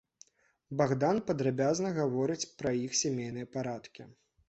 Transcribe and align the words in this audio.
Багдан 0.81 1.21
падрабязна 1.27 1.93
гаворыць 2.01 2.41
пра 2.63 2.75
іх 2.85 2.91
сямейныя 3.05 3.55
парадкі. 3.57 4.13